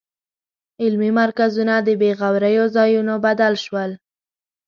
علمي 0.83 1.11
مرکزونه 1.21 1.75
د 1.81 1.89
بېغوریو 2.01 2.65
ځایونو 2.75 3.13
بدل 3.25 3.53
شول. 3.65 3.91